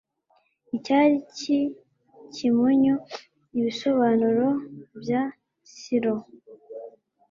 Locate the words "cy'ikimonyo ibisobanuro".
1.35-4.47